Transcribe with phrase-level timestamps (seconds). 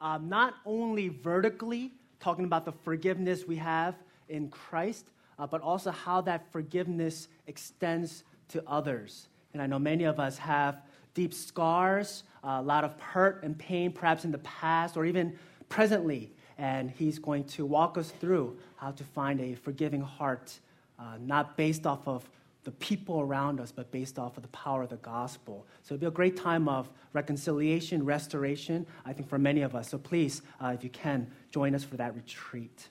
[0.00, 3.94] um, not only vertically, talking about the forgiveness we have
[4.28, 9.28] in Christ, uh, but also how that forgiveness extends to others.
[9.52, 10.82] And I know many of us have
[11.14, 15.36] deep scars, uh, a lot of hurt and pain, perhaps in the past or even
[15.68, 16.32] presently.
[16.58, 20.58] And he's going to walk us through how to find a forgiving heart,
[20.98, 22.28] uh, not based off of
[22.64, 25.66] the people around us, but based off of the power of the gospel.
[25.82, 29.88] So it'll be a great time of reconciliation, restoration, I think, for many of us.
[29.88, 32.88] So please, uh, if you can, join us for that retreat.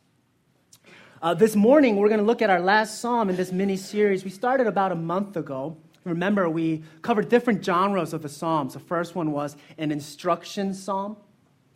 [1.22, 4.24] Uh, this morning, we're going to look at our last psalm in this mini series.
[4.24, 5.78] We started about a month ago.
[6.04, 8.74] Remember, we covered different genres of the psalms.
[8.74, 11.18] The first one was an instruction psalm,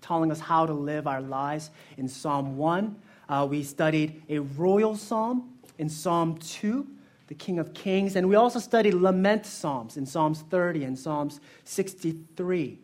[0.02, 2.96] telling us how to live our lives in Psalm 1.
[3.30, 6.88] Uh, we studied a royal psalm in Psalm 2
[7.34, 8.16] the King of Kings.
[8.16, 12.78] And we also studied lament psalms in Psalms 30 and Psalms 63.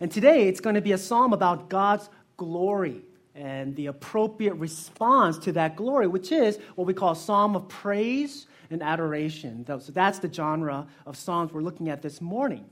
[0.00, 3.02] And today it's going to be a psalm about God's glory
[3.36, 7.68] and the appropriate response to that glory, which is what we call a psalm of
[7.68, 9.64] praise and adoration.
[9.66, 12.64] So that's the genre of psalms we're looking at this morning.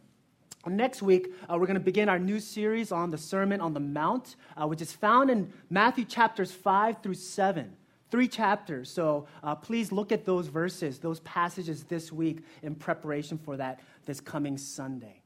[0.67, 3.81] Next week, uh, we're going to begin our new series on the Sermon on the
[3.81, 7.77] Mount, uh, which is found in Matthew chapters 5 through 7
[8.11, 8.91] three chapters.
[8.91, 13.80] So uh, please look at those verses, those passages this week in preparation for that
[14.06, 15.22] this coming Sunday.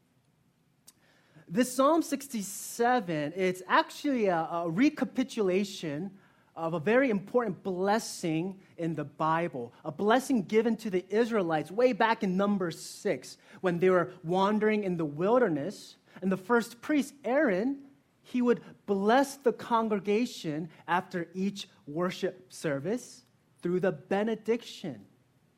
[1.48, 6.10] This Psalm 67, it's actually a, a recapitulation
[6.56, 11.92] of a very important blessing in the Bible, a blessing given to the Israelites way
[11.92, 15.96] back in Numbers six when they were wandering in the wilderness.
[16.22, 17.78] And the first priest, Aaron,
[18.24, 23.22] he would bless the congregation after each worship service
[23.62, 25.04] through the benediction.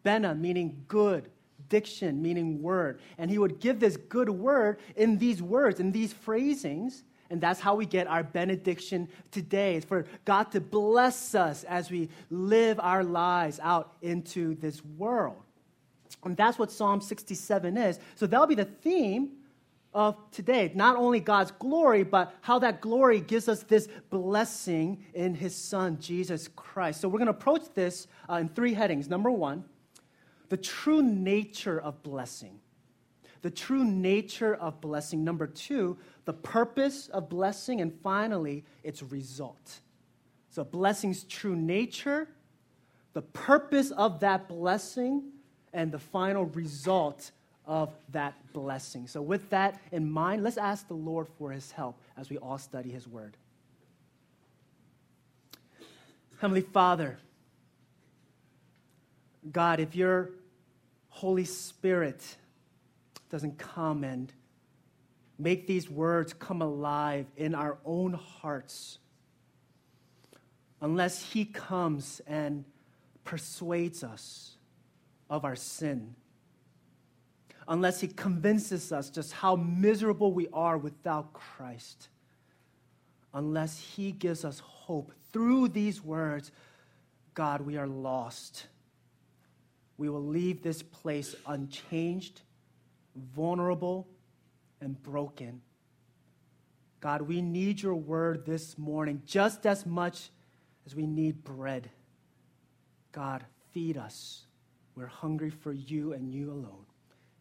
[0.03, 1.29] Bene meaning good,
[1.69, 3.01] diction meaning word.
[3.19, 7.05] And he would give this good word in these words, in these phrasings.
[7.31, 9.77] And that's how we get our benediction today.
[9.77, 15.43] It's for God to bless us as we live our lives out into this world.
[16.25, 17.99] And that's what Psalm 67 is.
[18.17, 19.31] So that'll be the theme
[19.97, 20.71] of today.
[20.75, 25.99] Not only God's glory, but how that glory gives us this blessing in His Son,
[25.99, 27.01] Jesus Christ.
[27.01, 29.09] So we're going to approach this uh, in three headings.
[29.09, 29.65] Number one,
[30.51, 32.61] the true nature of blessing.
[33.41, 35.25] The true nature of blessing.
[35.25, 35.97] Number two,
[36.27, 37.81] the purpose of blessing.
[37.81, 39.81] And finally, its result.
[40.51, 42.29] So, blessing's true nature,
[43.15, 45.33] the purpose of that blessing,
[45.73, 47.31] and the final result
[47.67, 49.07] of that blessing.
[49.09, 52.59] So, with that in mind, let's ask the Lord for his help as we all
[52.59, 53.37] study his word.
[56.41, 57.19] Heavenly Father,
[59.51, 60.31] God, if your
[61.09, 62.37] Holy Spirit
[63.31, 64.33] doesn't come and
[65.39, 68.99] make these words come alive in our own hearts,
[70.81, 72.65] unless He comes and
[73.25, 74.57] persuades us
[75.31, 76.15] of our sin,
[77.69, 82.09] unless He convinces us just how miserable we are without Christ,
[83.35, 86.53] unless He gives us hope through these words,
[87.35, 88.67] God, we are lost.
[89.99, 92.43] We will leave this place unchanged,
[93.35, 94.07] vulnerable,
[94.81, 95.61] and broken.
[97.01, 100.31] God, we need your word this morning just as much
[100.87, 101.91] as we need bread.
[103.13, 104.47] God, feed us.
[104.95, 106.86] We're hungry for you and you alone.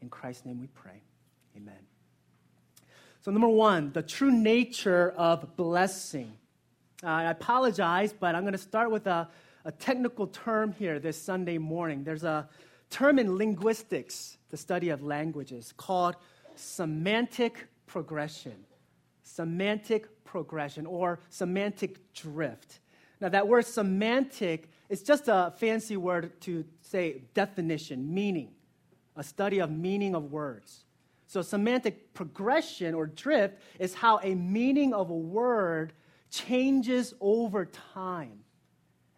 [0.06, 1.02] In Christ's name we pray.
[1.58, 1.74] Amen.
[3.22, 6.32] So, number one, the true nature of blessing.
[7.04, 9.28] Uh, I apologize, but I'm going to start with a,
[9.66, 12.04] a technical term here this Sunday morning.
[12.04, 12.48] There's a
[12.92, 16.18] term in linguistics, the study of languages, called
[16.54, 18.64] semantic progression.
[19.24, 22.80] Semantic progression or semantic drift.
[23.20, 28.55] Now, that word semantic is just a fancy word to say definition, meaning
[29.16, 30.86] a study of meaning of words.
[31.28, 35.94] So, semantic progression or drift is how a meaning of a word
[36.30, 38.40] changes over time.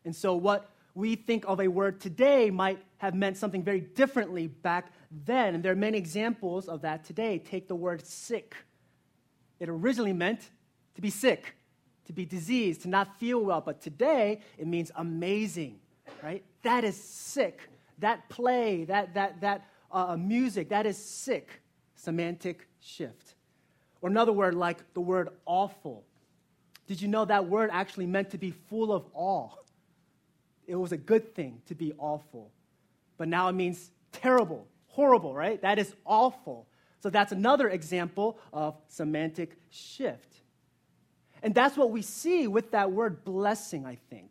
[0.06, 4.48] And so, what we think of a word today might have meant something very differently
[4.48, 4.92] back
[5.26, 5.54] then.
[5.54, 7.40] And there are many examples of that today.
[7.40, 8.56] Take the word sick.
[9.60, 10.50] It originally meant
[10.96, 11.56] to be sick,
[12.06, 13.62] to be diseased, to not feel well.
[13.62, 15.80] But today, it means amazing,
[16.24, 16.44] right?
[16.64, 17.60] That is sick.
[18.00, 21.62] That play, that, that, that uh, music, that is sick.
[21.96, 23.36] Semantic shift.
[24.02, 26.04] Or another word like the word awful.
[26.86, 29.50] Did you know that word actually meant to be full of awe?
[30.68, 32.52] It was a good thing to be awful.
[33.18, 35.62] But now it means terrible, horrible, right?
[35.62, 36.68] That is awful.
[37.00, 40.36] So that's another example of semantic shift.
[41.44, 44.27] And that's what we see with that word blessing, I think.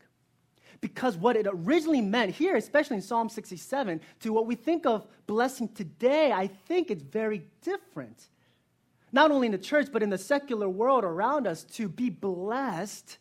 [0.80, 5.06] Because what it originally meant here, especially in Psalm 67, to what we think of
[5.26, 8.28] blessing today, I think it's very different.
[9.12, 13.18] Not only in the church, but in the secular world around us, to be blessed,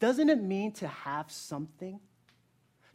[0.00, 2.00] doesn't it mean to have something?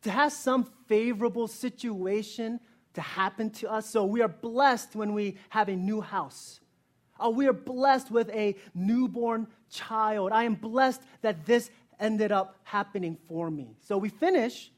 [0.02, 2.60] To have some favorable situation
[2.94, 3.90] to happen to us.
[3.90, 6.60] So we are blessed when we have a new house.
[7.24, 10.32] Uh, we are blessed with a newborn child.
[10.34, 11.70] I am blessed that this
[12.00, 13.76] ended up happening for me.
[13.82, 14.72] So we finish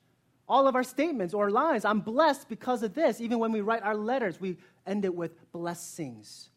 [0.48, 1.86] all of our statements or lines.
[1.86, 3.20] I'm blessed because of this.
[3.20, 6.50] Even when we write our letters, we end it with blessings.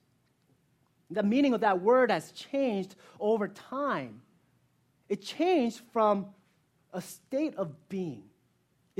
[1.10, 4.22] The meaning of that word has changed over time.
[5.08, 6.26] It changed from
[6.92, 8.22] a state of being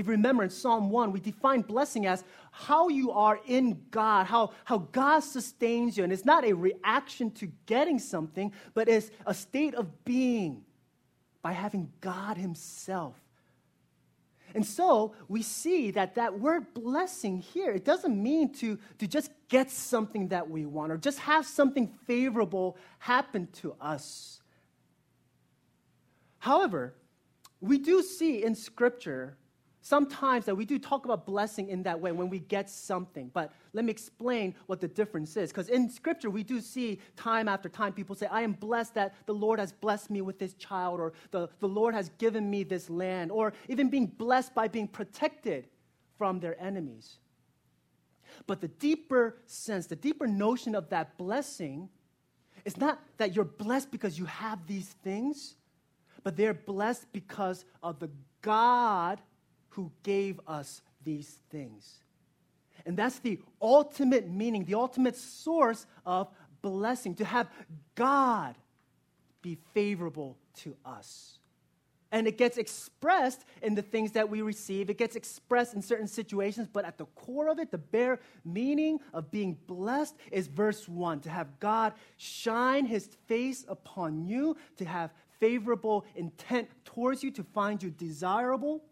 [0.01, 4.27] if you remember in Psalm 1, we define blessing as how you are in God,
[4.27, 6.05] how, how God sustains you.
[6.05, 10.65] And it's not a reaction to getting something, but it's a state of being
[11.43, 13.17] by having God Himself.
[14.55, 19.31] And so we see that that word blessing here, it doesn't mean to, to just
[19.49, 24.41] get something that we want or just have something favorable happen to us.
[26.39, 26.95] However,
[27.61, 29.37] we do see in Scripture
[29.83, 33.31] Sometimes that we do talk about blessing in that way when we get something.
[33.33, 35.51] But let me explain what the difference is.
[35.51, 39.15] Because in Scripture, we do see time after time people say, I am blessed that
[39.25, 42.63] the Lord has blessed me with this child, or the, the Lord has given me
[42.63, 45.67] this land, or even being blessed by being protected
[46.19, 47.17] from their enemies.
[48.47, 51.89] But the deeper sense, the deeper notion of that blessing
[52.67, 55.55] is not that you're blessed because you have these things,
[56.23, 58.11] but they're blessed because of the
[58.43, 59.23] God
[59.71, 61.99] who gave us these things.
[62.87, 66.29] And that's the ultimate meaning, the ultimate source of
[66.63, 67.49] blessing, to have
[67.95, 68.57] God
[69.43, 71.39] be favorable to us.
[72.13, 74.91] And it gets expressed in the things that we receive.
[74.91, 78.99] It gets expressed in certain situations, but at the core of it, the bare meaning
[79.15, 84.85] of being blessed is verse 1 to have God shine his face upon you, to
[84.85, 88.83] have favorable intent towards you, to find you desirable.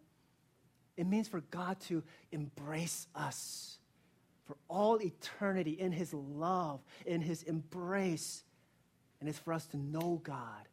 [0.99, 2.03] It means for God to
[2.33, 3.79] embrace us
[4.47, 8.43] for all eternity in His love, in His embrace.
[9.21, 10.69] And it's for us to know God,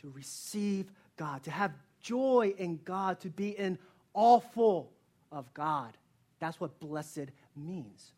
[0.00, 3.78] to receive God, to have joy in God, to be in
[4.12, 4.92] all full
[5.32, 5.96] of God.
[6.38, 8.12] That's what blessed means.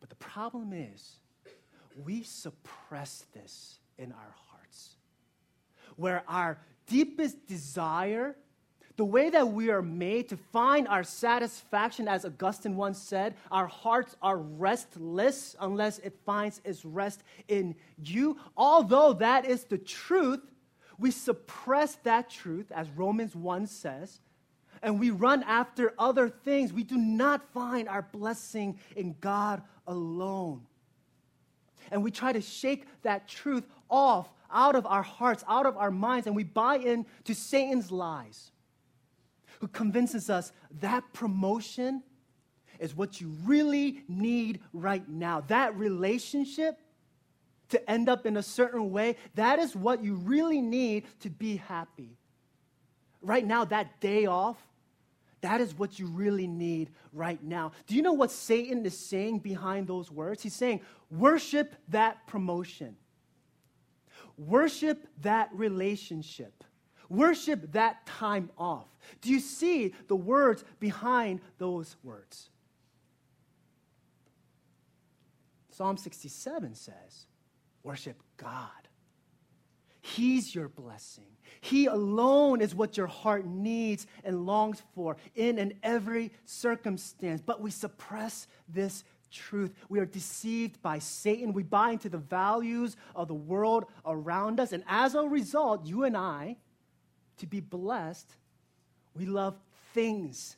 [0.00, 1.16] But the problem is,
[2.02, 4.96] we suppress this in our hearts,
[5.96, 8.36] where our deepest desire
[8.96, 13.66] the way that we are made to find our satisfaction, as Augustine once said, our
[13.66, 18.38] hearts are restless unless it finds its rest in you.
[18.56, 20.40] Although that is the truth,
[20.98, 24.20] we suppress that truth, as Romans 1 says,
[24.82, 26.72] and we run after other things.
[26.72, 30.62] We do not find our blessing in God alone.
[31.90, 35.90] And we try to shake that truth off out of our hearts, out of our
[35.90, 38.50] minds, and we buy into Satan's lies
[39.62, 40.50] who convinces us
[40.80, 42.02] that promotion
[42.80, 45.40] is what you really need right now.
[45.42, 46.80] That relationship
[47.68, 51.58] to end up in a certain way, that is what you really need to be
[51.58, 52.18] happy.
[53.20, 54.56] Right now, that day off,
[55.42, 57.70] that is what you really need right now.
[57.86, 60.42] Do you know what Satan is saying behind those words?
[60.42, 62.96] He's saying, worship that promotion,
[64.36, 66.64] worship that relationship.
[67.12, 68.88] Worship that time off.
[69.20, 72.48] Do you see the words behind those words?
[75.68, 77.26] Psalm 67 says,
[77.82, 78.70] Worship God.
[80.00, 81.26] He's your blessing.
[81.60, 87.42] He alone is what your heart needs and longs for in and every circumstance.
[87.44, 89.74] But we suppress this truth.
[89.90, 91.52] We are deceived by Satan.
[91.52, 94.72] We buy into the values of the world around us.
[94.72, 96.56] And as a result, you and I,
[97.38, 98.30] to be blessed,
[99.14, 99.56] we love
[99.94, 100.56] things.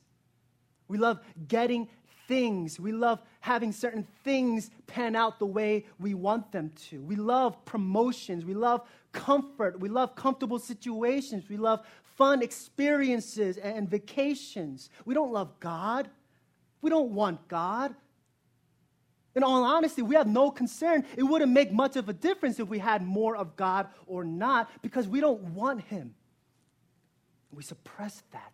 [0.89, 1.89] We love getting
[2.29, 2.79] things.
[2.79, 7.03] We love having certain things pan out the way we want them to.
[7.03, 8.45] We love promotions.
[8.45, 9.81] We love comfort.
[9.81, 11.49] We love comfortable situations.
[11.49, 11.85] We love
[12.17, 14.91] fun experiences and vacations.
[15.05, 16.09] We don't love God.
[16.81, 17.95] We don't want God.
[19.35, 21.05] In all honesty, we have no concern.
[21.17, 24.71] It wouldn't make much of a difference if we had more of God or not
[24.81, 26.15] because we don't want Him.
[27.55, 28.53] We suppress that.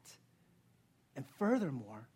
[1.16, 2.08] And furthermore,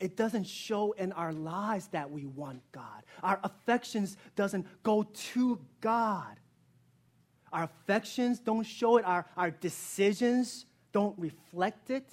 [0.00, 3.02] it doesn't show in our lives that we want God.
[3.22, 6.36] Our affections doesn't go to God.
[7.52, 12.12] our affections don't show it, our, our decisions don't reflect it.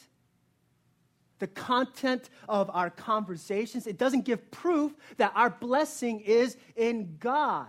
[1.40, 7.68] The content of our conversations, it doesn't give proof that our blessing is in God.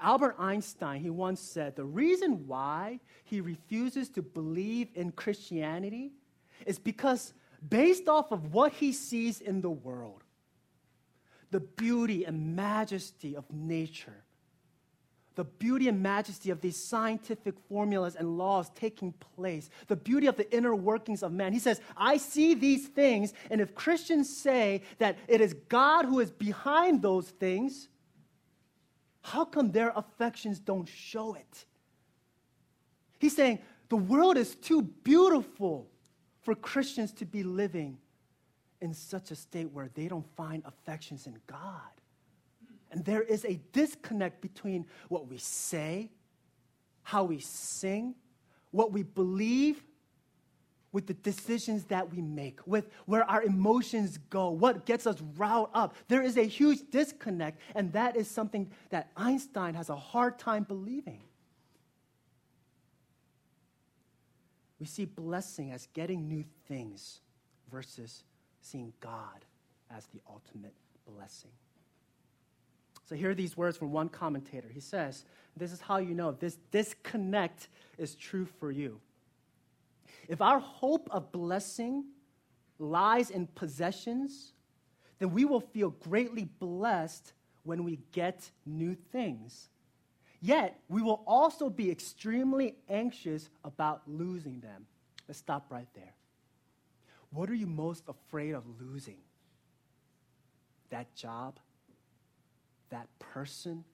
[0.00, 6.12] Albert Einstein, he once said, the reason why he refuses to believe in Christianity
[6.64, 7.32] is because,
[7.68, 10.22] based off of what he sees in the world,
[11.50, 14.24] the beauty and majesty of nature,
[15.36, 20.36] the beauty and majesty of these scientific formulas and laws taking place, the beauty of
[20.36, 21.52] the inner workings of man.
[21.52, 26.20] He says, I see these things, and if Christians say that it is God who
[26.20, 27.88] is behind those things,
[29.26, 31.64] how come their affections don't show it?
[33.18, 35.88] He's saying the world is too beautiful
[36.42, 37.98] for Christians to be living
[38.80, 41.90] in such a state where they don't find affections in God.
[42.92, 46.12] And there is a disconnect between what we say,
[47.02, 48.14] how we sing,
[48.70, 49.82] what we believe,
[50.96, 55.68] with the decisions that we make, with where our emotions go, what gets us riled
[55.74, 55.94] up.
[56.08, 60.62] There is a huge disconnect, and that is something that Einstein has a hard time
[60.62, 61.20] believing.
[64.80, 67.20] We see blessing as getting new things
[67.70, 68.24] versus
[68.62, 69.44] seeing God
[69.94, 70.72] as the ultimate
[71.06, 71.50] blessing.
[73.04, 74.68] So here are these words from one commentator.
[74.72, 75.26] He says,
[75.58, 78.98] This is how you know this disconnect is true for you.
[80.28, 82.04] If our hope of blessing
[82.78, 84.52] lies in possessions,
[85.18, 89.68] then we will feel greatly blessed when we get new things.
[90.40, 94.86] Yet, we will also be extremely anxious about losing them.
[95.26, 96.14] Let's stop right there.
[97.30, 99.18] What are you most afraid of losing?
[100.90, 101.58] That job?
[102.90, 103.84] That person?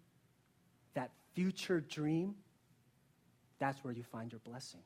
[0.95, 2.35] That future dream?
[3.59, 4.81] That's where you find your blessing.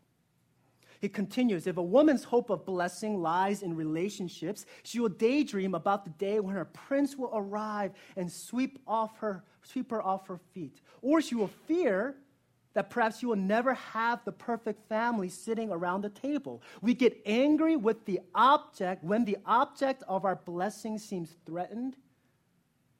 [1.01, 6.05] He continues If a woman's hope of blessing lies in relationships, she will daydream about
[6.05, 10.39] the day when her prince will arrive and sweep, off her, sweep her off her
[10.53, 10.81] feet.
[11.03, 12.17] Or she will fear
[12.75, 16.63] that perhaps she will never have the perfect family sitting around the table.
[16.83, 21.97] We get angry with the object when the object of our blessing seems threatened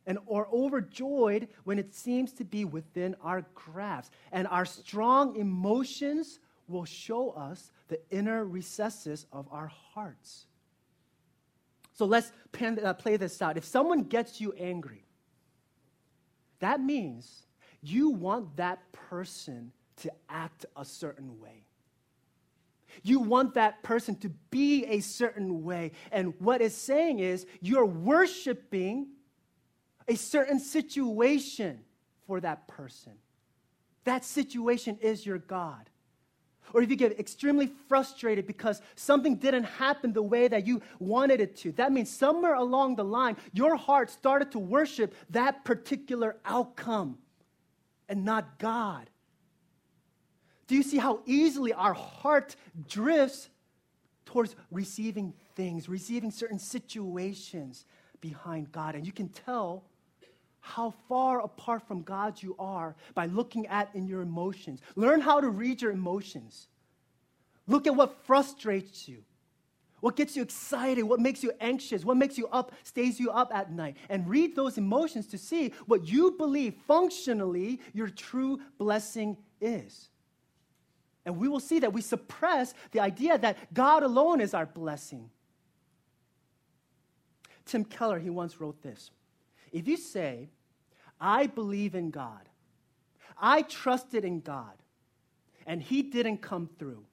[0.07, 4.13] and or overjoyed when it seems to be within our grasp.
[4.33, 10.47] And our strong emotions will show us the inner recesses of our hearts.
[11.93, 13.57] So let's uh, play this out.
[13.57, 15.05] If someone gets you angry,
[16.59, 17.47] that means
[17.83, 21.65] you want that person to act a certain way.
[23.03, 25.93] You want that person to be a certain way.
[26.11, 29.09] And what it's saying is you're worshiping
[30.09, 31.81] a certain situation
[32.27, 33.13] for that person.
[34.05, 35.91] That situation is your God
[36.73, 41.41] or if you get extremely frustrated because something didn't happen the way that you wanted
[41.41, 46.37] it to, that means somewhere along the line, your heart started to worship that particular
[46.45, 47.19] outcome
[48.09, 49.09] and not God.
[50.67, 52.57] Do you see how easily our heart
[52.89, 53.49] drifts
[54.25, 57.85] towards receiving things, receiving certain situations
[58.21, 58.95] behind God?
[58.95, 59.85] And you can tell
[60.67, 64.81] how far apart from God you are by looking at in your emotions.
[64.97, 66.67] Learn how to read your emotions.
[67.69, 69.23] Look at what frustrates you.
[70.01, 71.05] What gets you excited?
[71.05, 72.05] What makes you anxious?
[72.05, 73.97] What makes you up, stays you up at night?
[74.09, 80.09] And read those emotions to see what you believe functionally your true blessing is.
[81.25, 85.31] And we will see that we suppress the idea that God alone is our blessing.
[87.65, 89.11] Tim Keller, he once wrote this
[89.73, 90.51] If you say,
[91.21, 92.49] I believe in God.
[93.39, 94.75] I trusted in God,
[95.67, 97.05] and He didn't come through.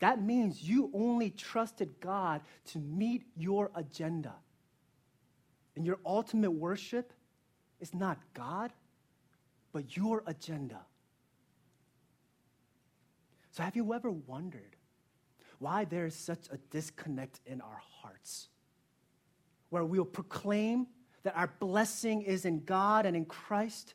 [0.00, 4.34] That means you only trusted God to meet your agenda.
[5.76, 7.12] And your ultimate worship
[7.80, 8.72] is not God,
[9.72, 10.80] but your agenda.
[13.50, 14.76] So, have you ever wondered
[15.58, 18.48] why there is such a disconnect in our hearts?
[19.70, 20.86] Where we'll proclaim
[21.24, 23.94] that our blessing is in God and in Christ.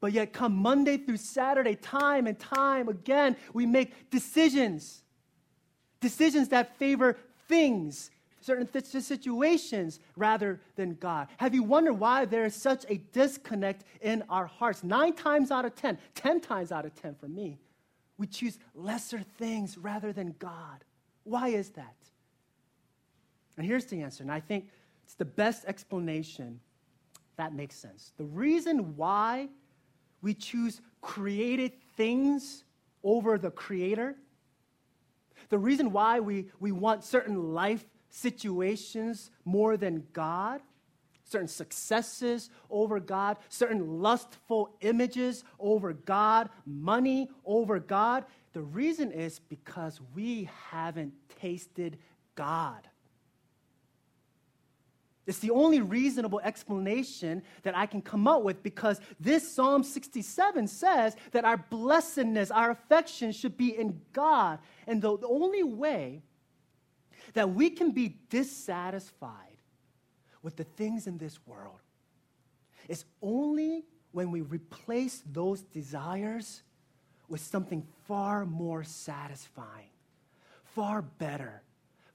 [0.00, 5.02] But yet, come Monday through Saturday, time and time again, we make decisions.
[6.00, 7.16] Decisions that favor
[7.48, 11.28] things, certain th- situations, rather than God.
[11.38, 14.84] Have you wondered why there is such a disconnect in our hearts?
[14.84, 17.58] Nine times out of ten, ten times out of ten for me,
[18.18, 20.84] we choose lesser things rather than God.
[21.24, 21.96] Why is that?
[23.56, 24.22] And here's the answer.
[24.22, 24.68] And I think
[25.06, 26.58] it's the best explanation
[27.36, 28.12] that makes sense.
[28.16, 29.48] The reason why
[30.20, 32.64] we choose created things
[33.04, 34.16] over the Creator.
[35.48, 40.60] The reason why we, we want certain life situations more than God,
[41.22, 49.38] certain successes over God, certain lustful images over God, money over God, the reason is
[49.38, 51.98] because we haven't tasted
[52.34, 52.88] God.
[55.26, 60.68] It's the only reasonable explanation that I can come up with because this Psalm 67
[60.68, 64.60] says that our blessedness, our affection should be in God.
[64.86, 66.22] And the, the only way
[67.34, 69.32] that we can be dissatisfied
[70.42, 71.80] with the things in this world
[72.88, 76.62] is only when we replace those desires
[77.28, 79.90] with something far more satisfying,
[80.64, 81.62] far better,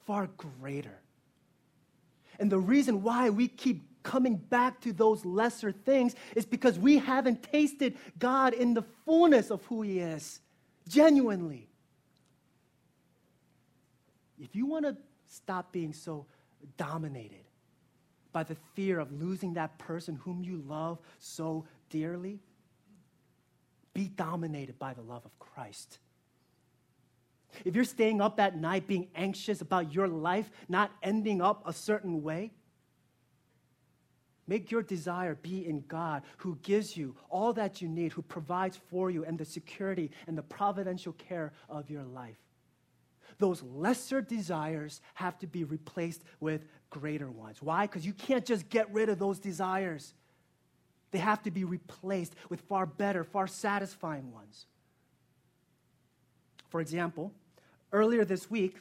[0.05, 1.01] far greater.
[2.41, 6.98] And the reason why we keep coming back to those lesser things is because we
[6.98, 10.39] haven't tasted God in the fullness of who He is,
[10.89, 11.69] genuinely.
[14.39, 16.25] If you want to stop being so
[16.77, 17.45] dominated
[18.33, 22.39] by the fear of losing that person whom you love so dearly,
[23.93, 26.00] be dominated by the love of Christ.
[27.65, 31.74] If you're staying up at night being anxious about your life not ending up a
[31.74, 32.51] certain way,
[34.48, 38.79] make your desire be in God who gives you all that you need, who provides
[38.89, 42.38] for you and the security and the providential care of your life.
[43.38, 47.62] Those lesser desires have to be replaced with greater ones.
[47.62, 47.88] Why?
[47.88, 50.13] Because you can't just get rid of those desires.
[51.12, 54.65] They have to be replaced with far better, far satisfying ones.
[56.70, 57.34] For example,
[57.93, 58.77] Earlier this week,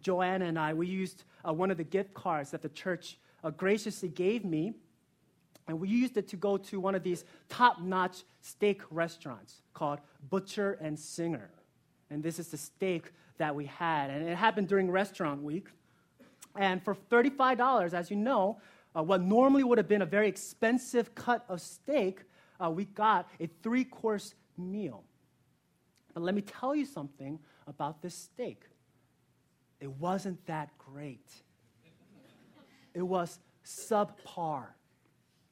[0.00, 3.50] Joanna and I, we used uh, one of the gift cards that the church uh,
[3.50, 4.72] graciously gave me,
[5.68, 9.98] and we used it to go to one of these top notch steak restaurants called
[10.30, 11.50] Butcher and Singer.
[12.08, 14.10] And this is the steak that we had.
[14.10, 15.68] And it happened during restaurant week.
[16.54, 18.60] And for $35, as you know,
[18.96, 22.20] uh, what normally would have been a very expensive cut of steak,
[22.64, 25.04] uh, we got a three course meal.
[26.14, 28.62] But let me tell you something about this steak.
[29.80, 31.30] It wasn't that great.
[32.94, 34.64] It was subpar.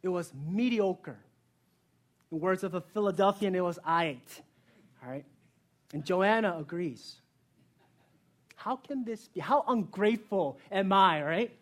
[0.02, 1.18] It was mediocre.
[2.30, 4.42] In words of a Philadelphian, it was I ate.
[5.02, 5.24] All right?
[5.92, 7.16] And Joanna agrees.
[8.56, 9.40] How can this be?
[9.40, 11.56] How ungrateful am I, right?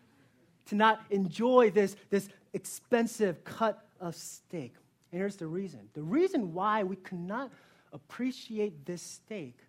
[0.67, 4.75] To not enjoy this, this expensive cut of steak.
[5.11, 5.81] And here's the reason.
[5.93, 7.51] The reason why we cannot
[7.91, 9.59] appreciate this steak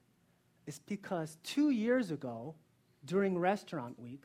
[0.66, 2.54] is because two years ago,
[3.04, 4.22] during restaurant week,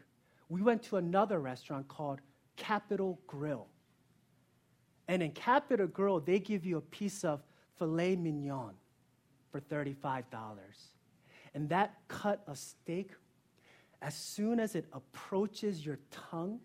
[0.47, 2.19] we went to another restaurant called
[2.55, 3.67] Capital Grille.
[5.07, 7.41] And in Capital Grille, they give you a piece of
[7.77, 8.73] filet mignon
[9.51, 10.23] for $35.
[11.53, 13.11] And that cut of steak,
[14.01, 16.59] as soon as it approaches your tongue,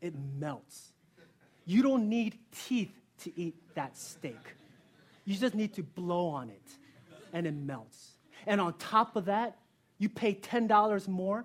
[0.00, 0.92] it melts.
[1.64, 4.54] You don't need teeth to eat that steak.
[5.24, 6.76] You just need to blow on it,
[7.32, 8.13] and it melts.
[8.46, 9.56] And on top of that,
[9.98, 11.44] you pay $10 more.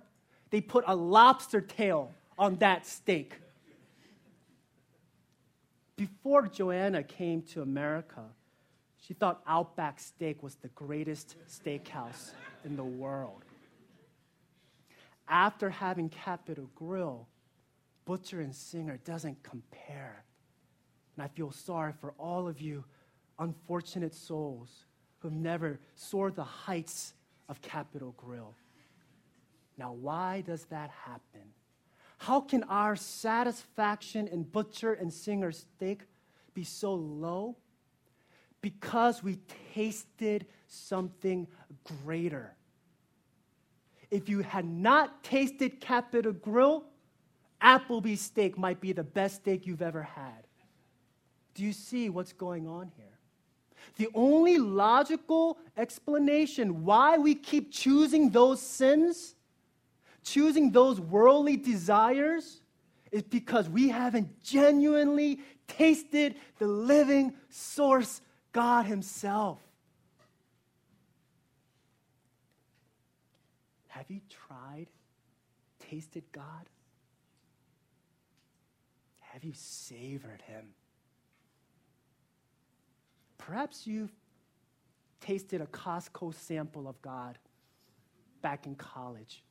[0.50, 3.36] They put a lobster tail on that steak.
[5.96, 8.24] Before Joanna came to America,
[8.98, 12.32] she thought Outback Steak was the greatest steakhouse
[12.64, 13.44] in the world.
[15.28, 17.28] After having Capital Grille,
[18.06, 20.24] Butcher and Singer doesn't compare.
[21.16, 22.84] And I feel sorry for all of you
[23.38, 24.86] unfortunate souls
[25.20, 27.14] who've never soared the heights
[27.48, 28.56] of Capital Grille.
[29.78, 31.54] Now, why does that happen?
[32.18, 36.02] How can our satisfaction in butcher and singer steak
[36.54, 37.56] be so low?
[38.62, 39.40] Because we
[39.74, 41.48] tasted something
[42.04, 42.56] greater.
[44.12, 46.84] If you had not tasted Capital Grille,
[47.62, 50.46] Applebee's steak might be the best steak you've ever had.
[51.54, 53.19] Do you see what's going on here?
[53.98, 59.36] The only logical explanation why we keep choosing those sins,
[60.24, 62.62] choosing those worldly desires,
[63.12, 69.60] is because we haven't genuinely tasted the living source, God Himself.
[73.88, 74.88] Have you tried,
[75.80, 76.70] tasted God?
[79.20, 80.74] Have you savored Him?
[83.40, 84.14] Perhaps you've
[85.20, 87.38] tasted a Costco sample of God
[88.42, 89.44] back in college.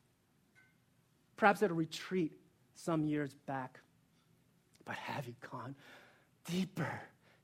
[1.37, 2.33] Perhaps at a retreat
[2.75, 3.81] some years back.
[4.85, 5.75] But have you gone
[6.49, 7.01] deeper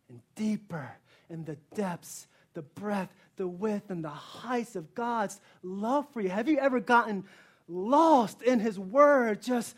[0.08, 0.92] and deeper
[1.28, 6.28] in the depths, the breadth, the width, and the heights of God's love for you?
[6.28, 7.24] Have you ever gotten
[7.68, 9.76] lost in His Word, just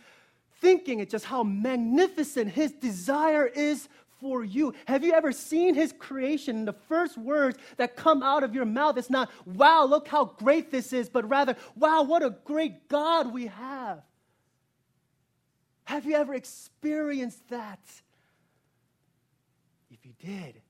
[0.61, 3.89] thinking it, just how magnificent His desire is
[4.27, 4.75] for you.
[4.87, 6.65] Have you ever seen his creation?
[6.65, 10.73] The first words that come out of your mouth is not, wow, look how great
[10.73, 14.03] this is, but rather, wow, what a great God we have.
[15.85, 17.79] Have you ever experienced that?
[19.93, 20.61] If you did,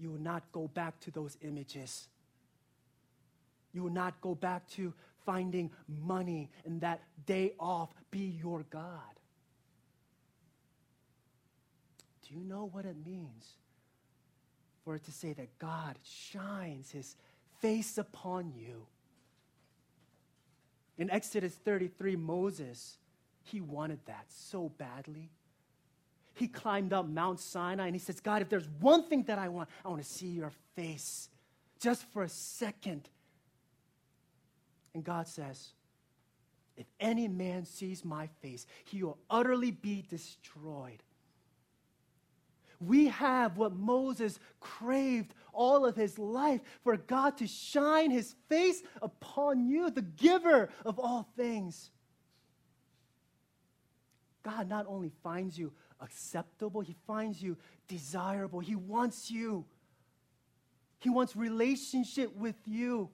[0.00, 2.08] you will not go back to those images.
[3.72, 4.92] You will not go back to
[5.24, 5.70] finding
[6.02, 9.15] money and that day off be your God.
[12.28, 13.46] Do you know what it means
[14.84, 17.14] for it to say that God shines his
[17.60, 18.86] face upon you?
[20.98, 22.98] In Exodus 33, Moses,
[23.42, 25.30] he wanted that so badly.
[26.34, 29.48] He climbed up Mount Sinai and he says, God, if there's one thing that I
[29.48, 31.28] want, I want to see your face
[31.80, 33.08] just for a second.
[34.94, 35.68] And God says,
[36.76, 41.02] If any man sees my face, he will utterly be destroyed.
[42.80, 48.82] We have what Moses craved all of his life for God to shine his face
[49.00, 51.90] upon you, the giver of all things.
[54.42, 57.56] God not only finds you acceptable, he finds you
[57.88, 58.60] desirable.
[58.60, 59.64] He wants you.
[60.98, 63.10] He wants relationship with you.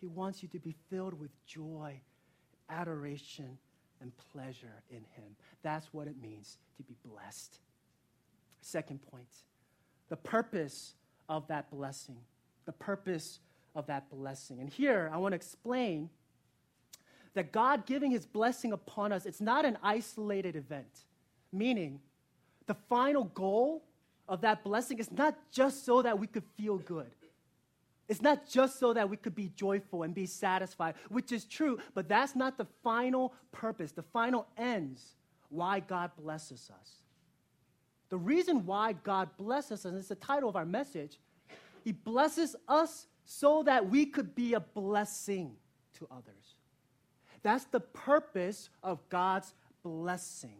[0.00, 2.00] He wants you to be filled with joy,
[2.68, 3.58] adoration,
[4.04, 5.34] and pleasure in Him.
[5.62, 7.58] That's what it means to be blessed.
[8.60, 9.26] Second point
[10.10, 10.94] the purpose
[11.28, 12.18] of that blessing.
[12.66, 13.40] The purpose
[13.74, 14.60] of that blessing.
[14.60, 16.10] And here I want to explain
[17.32, 21.04] that God giving His blessing upon us, it's not an isolated event.
[21.52, 22.00] Meaning,
[22.66, 23.84] the final goal
[24.28, 27.10] of that blessing is not just so that we could feel good.
[28.08, 31.78] It's not just so that we could be joyful and be satisfied, which is true,
[31.94, 35.14] but that's not the final purpose, the final ends
[35.48, 36.90] why God blesses us.
[38.10, 41.18] The reason why God blesses us, and it's the title of our message,
[41.82, 45.56] He blesses us so that we could be a blessing
[45.98, 46.56] to others.
[47.42, 50.56] That's the purpose of God's blessing.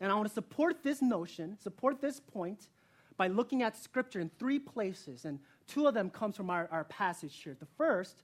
[0.00, 2.68] And I want to support this notion, support this point,
[3.16, 5.24] by looking at Scripture in three places.
[5.24, 7.56] And Two of them comes from our, our passage here.
[7.58, 8.22] The first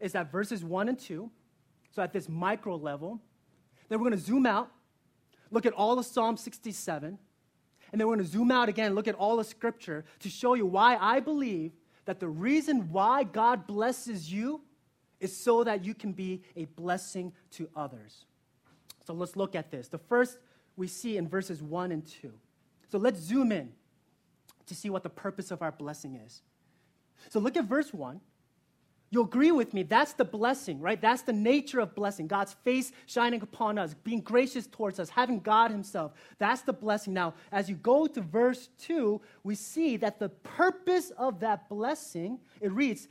[0.00, 1.30] is that verses 1 and 2,
[1.92, 3.20] so at this micro level.
[3.88, 4.70] Then we're going to zoom out,
[5.50, 7.18] look at all of Psalm 67,
[7.92, 10.54] and then we're going to zoom out again, look at all of Scripture to show
[10.54, 11.72] you why I believe
[12.04, 14.62] that the reason why God blesses you
[15.20, 18.24] is so that you can be a blessing to others.
[19.06, 19.88] So let's look at this.
[19.88, 20.38] The first
[20.76, 22.32] we see in verses 1 and 2.
[22.90, 23.72] So let's zoom in
[24.66, 26.42] to see what the purpose of our blessing is.
[27.28, 28.20] So look at verse 1.
[29.12, 31.00] You'll agree with me, that's the blessing, right?
[31.00, 32.28] That's the nature of blessing.
[32.28, 36.12] God's face shining upon us, being gracious towards us, having God Himself.
[36.38, 37.12] That's the blessing.
[37.12, 42.38] Now, as you go to verse 2, we see that the purpose of that blessing,
[42.60, 43.08] it reads,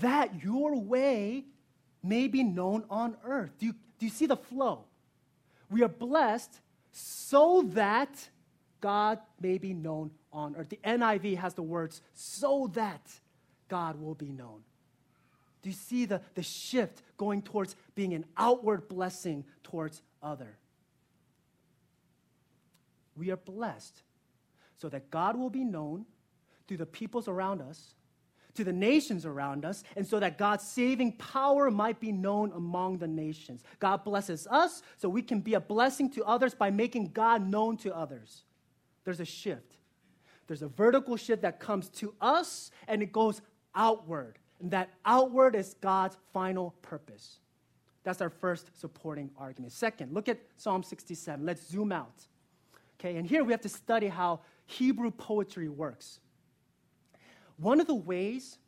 [0.00, 1.46] that your way
[2.00, 3.50] may be known on earth.
[3.58, 4.84] Do you, do you see the flow?
[5.68, 6.60] We are blessed
[6.92, 8.28] so that
[8.80, 10.68] God may be known on earth.
[10.68, 13.00] The NIV has the words, so that
[13.70, 14.60] God will be known.
[15.62, 20.58] Do you see the, the shift going towards being an outward blessing towards other?
[23.16, 24.02] We are blessed
[24.76, 26.04] so that God will be known
[26.66, 27.94] through the peoples around us,
[28.54, 32.98] to the nations around us, and so that God's saving power might be known among
[32.98, 33.62] the nations.
[33.78, 37.76] God blesses us so we can be a blessing to others by making God known
[37.78, 38.42] to others.
[39.04, 39.76] There's a shift.
[40.46, 43.40] There's a vertical shift that comes to us and it goes
[43.74, 44.38] outward.
[44.60, 47.38] And that outward is God's final purpose.
[48.02, 49.72] That's our first supporting argument.
[49.72, 51.44] Second, look at Psalm 67.
[51.44, 52.26] Let's zoom out.
[52.98, 56.20] Okay, and here we have to study how Hebrew poetry works.
[57.56, 58.58] One of the ways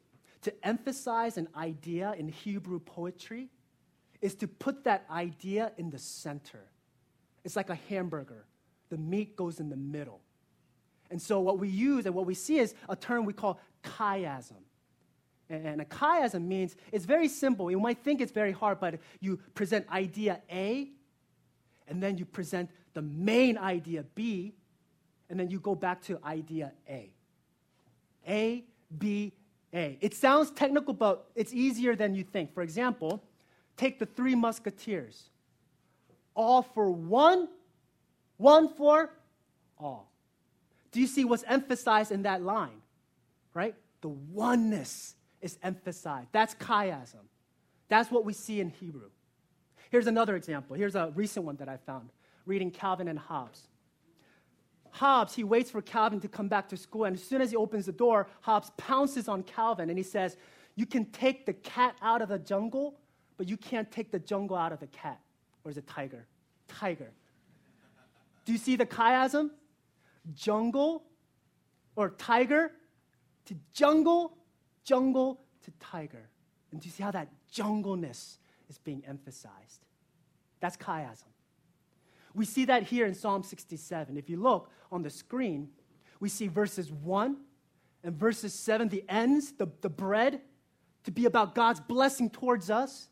[0.42, 3.48] to emphasize an idea in Hebrew poetry
[4.20, 6.64] is to put that idea in the center.
[7.44, 8.46] It's like a hamburger,
[8.88, 10.20] the meat goes in the middle.
[11.10, 14.62] And so, what we use and what we see is a term we call chiasm.
[15.52, 17.70] And a chiasm means it's very simple.
[17.70, 20.88] You might think it's very hard, but you present idea A,
[21.88, 24.54] and then you present the main idea B,
[25.28, 27.12] and then you go back to idea A.
[28.26, 28.64] A,
[28.96, 29.32] B,
[29.74, 29.98] A.
[30.00, 32.54] It sounds technical, but it's easier than you think.
[32.54, 33.22] For example,
[33.76, 35.28] take the three musketeers
[36.34, 37.48] all for one,
[38.38, 39.10] one for
[39.78, 40.10] all.
[40.92, 42.80] Do you see what's emphasized in that line?
[43.52, 43.74] Right?
[44.00, 46.28] The oneness is emphasized.
[46.32, 47.26] That's chiasm.
[47.88, 49.10] That's what we see in Hebrew.
[49.90, 50.74] Here's another example.
[50.74, 52.08] Here's a recent one that I found
[52.46, 53.68] reading Calvin and Hobbes.
[54.90, 57.56] Hobbes, he waits for Calvin to come back to school, and as soon as he
[57.56, 60.36] opens the door, Hobbes pounces on Calvin and he says,
[60.76, 62.98] You can take the cat out of the jungle,
[63.36, 65.20] but you can't take the jungle out of the cat.
[65.64, 66.26] Or is it tiger?
[66.68, 67.10] Tiger.
[68.44, 69.50] Do you see the chiasm?
[70.34, 71.04] Jungle
[71.96, 72.72] or tiger
[73.46, 74.36] to jungle,
[74.84, 76.28] jungle to tiger.
[76.70, 79.86] And do you see how that jungleness is being emphasized?
[80.60, 81.24] That's chiasm.
[82.34, 84.16] We see that here in Psalm 67.
[84.16, 85.68] If you look on the screen,
[86.20, 87.36] we see verses 1
[88.04, 90.40] and verses 7, the ends, the, the bread,
[91.04, 93.08] to be about God's blessing towards us.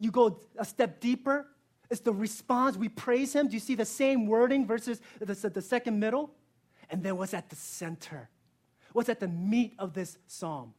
[0.00, 1.46] You go a step deeper,
[1.92, 2.78] it's the response.
[2.78, 3.48] We praise Him.
[3.48, 6.30] Do you see the same wording versus the, the second middle?
[6.88, 8.30] And then what's at the center?
[8.92, 10.74] What's at the meat of this psalm?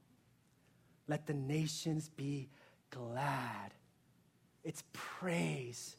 [1.08, 2.50] Let the nations be
[2.90, 3.74] glad.
[4.64, 5.96] It's praise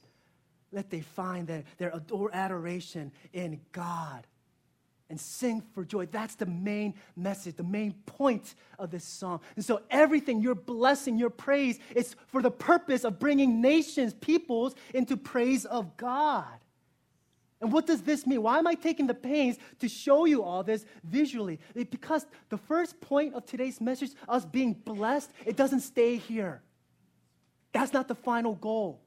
[0.75, 4.27] let they find their, their adore adoration in God
[5.09, 6.07] and sing for joy.
[6.07, 9.41] That's the main message, the main point of this song.
[9.55, 14.75] And so everything, your blessing, your praise, is for the purpose of bringing nations, peoples
[14.93, 16.59] into praise of God.
[17.61, 18.43] And what does this mean?
[18.43, 21.61] Why am I taking the pains to show you all this visually?
[21.75, 26.63] Because the first point of today's message, us being blessed, it doesn't stay here.
[27.73, 29.01] That's not the final goal.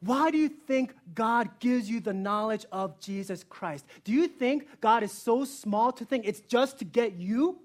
[0.00, 3.86] Why do you think God gives you the knowledge of Jesus Christ?
[4.04, 7.58] Do you think God is so small to think it's just to get you?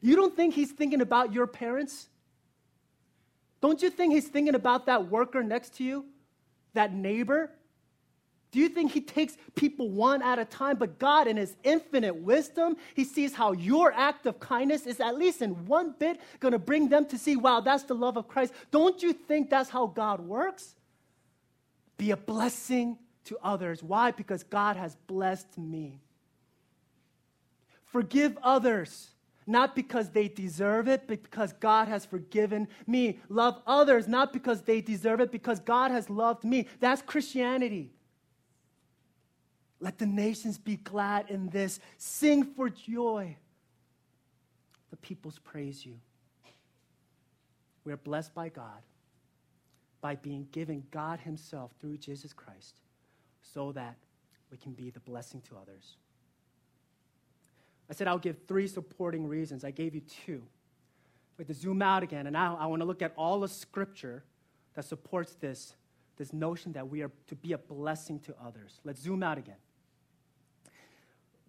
[0.00, 2.08] You don't think He's thinking about your parents?
[3.60, 6.06] Don't you think He's thinking about that worker next to you?
[6.76, 7.50] That neighbor?
[8.52, 10.76] Do you think he takes people one at a time?
[10.76, 15.18] But God, in his infinite wisdom, he sees how your act of kindness is at
[15.18, 18.28] least in one bit going to bring them to see, wow, that's the love of
[18.28, 18.52] Christ.
[18.70, 20.76] Don't you think that's how God works?
[21.98, 23.82] Be a blessing to others.
[23.82, 24.10] Why?
[24.10, 26.00] Because God has blessed me.
[27.84, 29.10] Forgive others,
[29.46, 33.20] not because they deserve it, but because God has forgiven me.
[33.28, 36.66] Love others, not because they deserve it, because God has loved me.
[36.80, 37.92] That's Christianity.
[39.80, 41.80] Let the nations be glad in this.
[41.98, 43.36] Sing for joy.
[44.90, 45.94] The peoples praise you.
[47.84, 48.82] We are blessed by God
[50.00, 52.80] by being given God Himself through Jesus Christ
[53.42, 53.96] so that
[54.50, 55.96] we can be the blessing to others.
[57.88, 59.64] I said I'll give three supporting reasons.
[59.64, 60.42] I gave you two.
[61.36, 64.24] But to zoom out again, and now I want to look at all the scripture
[64.74, 65.74] that supports this,
[66.16, 68.80] this notion that we are to be a blessing to others.
[68.84, 69.56] Let's zoom out again.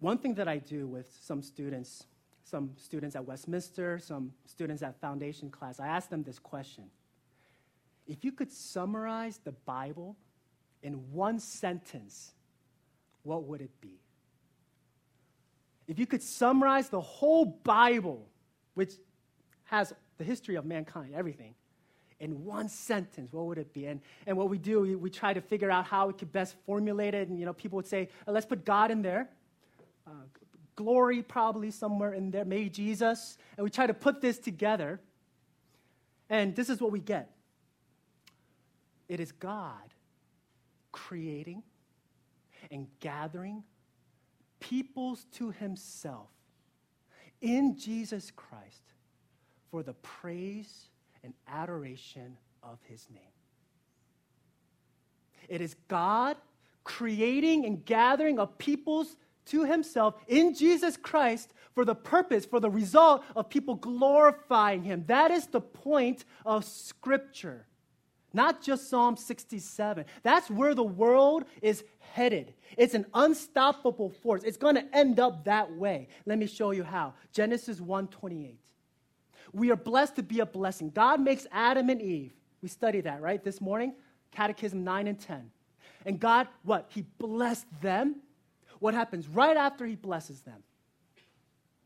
[0.00, 2.06] One thing that I do with some students,
[2.44, 6.84] some students at Westminster, some students at foundation class, I ask them this question.
[8.06, 10.16] If you could summarize the Bible
[10.82, 12.32] in one sentence,
[13.22, 14.00] what would it be?
[15.88, 18.28] If you could summarize the whole Bible,
[18.74, 18.92] which
[19.64, 21.54] has the history of mankind, everything,
[22.20, 23.86] in one sentence, what would it be?
[23.86, 26.56] And, and what we do, we, we try to figure out how we could best
[26.66, 27.28] formulate it.
[27.28, 29.28] And, you know, people would say, let's put God in there
[30.08, 30.10] uh,
[30.76, 33.36] glory probably somewhere in there, maybe Jesus.
[33.56, 35.00] And we try to put this together.
[36.30, 37.30] And this is what we get
[39.08, 39.94] it is God
[40.92, 41.62] creating
[42.70, 43.64] and gathering
[44.60, 46.28] peoples to himself
[47.40, 48.82] in Jesus Christ
[49.70, 50.88] for the praise
[51.22, 53.22] and adoration of his name.
[55.48, 56.36] It is God
[56.84, 59.16] creating and gathering a peoples
[59.46, 65.04] to himself in Jesus Christ for the purpose, for the result of people glorifying him.
[65.06, 67.67] That is the point of Scripture.
[68.32, 70.04] Not just Psalm 67.
[70.22, 72.54] That's where the world is headed.
[72.76, 74.42] It's an unstoppable force.
[74.44, 76.08] It's going to end up that way.
[76.26, 77.14] Let me show you how.
[77.32, 78.56] Genesis 1:28.
[79.52, 80.90] We are blessed to be a blessing.
[80.90, 82.34] God makes Adam and Eve.
[82.60, 83.42] We studied that, right?
[83.42, 83.94] This morning,
[84.30, 85.50] Catechism 9 and 10.
[86.04, 86.86] And God, what?
[86.90, 88.16] He blessed them
[88.78, 90.62] what happens right after he blesses them?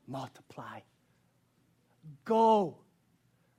[0.07, 0.81] Multiply.
[2.25, 2.77] Go.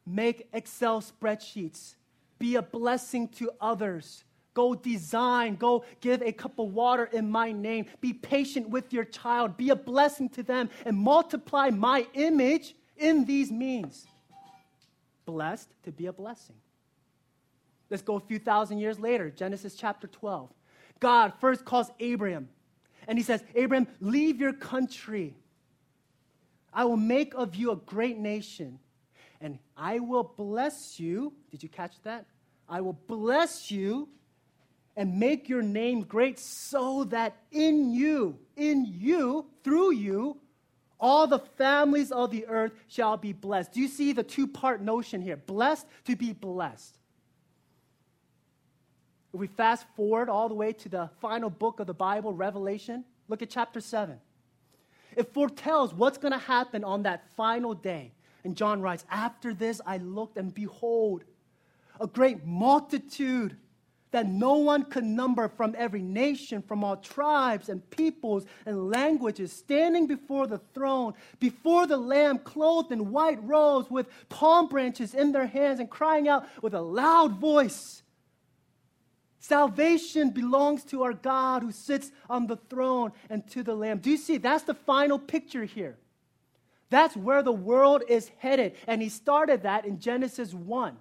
[0.05, 1.95] Make Excel spreadsheets.
[2.43, 4.25] Be a blessing to others.
[4.53, 5.56] Go design.
[5.56, 7.86] Go give a cup of water in my name.
[8.01, 9.56] Be patient with your child.
[9.56, 14.06] Be a blessing to them and multiply my image in these means.
[15.23, 16.58] Blessed to be a blessing.
[17.89, 20.49] Let's go a few thousand years later, Genesis chapter 12.
[20.99, 22.49] God first calls Abraham
[23.08, 25.38] And he says, Abraham, leave your country.
[26.73, 28.79] I will make of you a great nation,
[29.39, 31.32] and I will bless you.
[31.49, 32.25] Did you catch that?
[32.67, 34.10] I will bless you
[34.95, 40.38] and make your name great so that in you, in you, through you,
[40.99, 43.73] all the families of the earth shall be blessed.
[43.73, 45.36] Do you see the two part notion here?
[45.36, 46.97] Blessed to be blessed.
[49.34, 53.04] If we fast forward all the way to the final book of the Bible, Revelation,
[53.28, 54.19] look at chapter 7.
[55.17, 58.13] It foretells what's going to happen on that final day.
[58.43, 61.23] And John writes, After this I looked, and behold,
[61.99, 63.58] a great multitude
[64.12, 69.51] that no one could number from every nation, from all tribes and peoples and languages,
[69.51, 75.32] standing before the throne, before the Lamb, clothed in white robes, with palm branches in
[75.32, 78.03] their hands, and crying out with a loud voice
[79.43, 83.97] Salvation belongs to our God who sits on the throne and to the Lamb.
[83.97, 84.38] Do you see?
[84.38, 85.97] That's the final picture here.
[86.89, 88.77] That's where the world is headed.
[88.88, 90.95] And he started that in Genesis 1.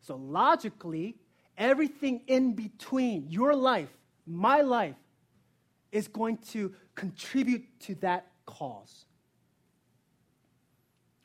[0.00, 1.16] So logically,
[1.56, 3.90] everything in between your life,
[4.26, 4.96] my life,
[5.92, 9.04] is going to contribute to that cause.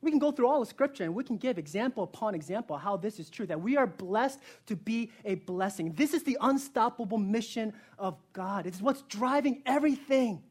[0.02, 2.96] We can go through all the scripture and we can give example upon example how
[2.96, 5.94] this is true, that we are blessed to be a blessing.
[5.94, 8.68] This is the unstoppable mission of God.
[8.68, 10.44] It's what's driving everything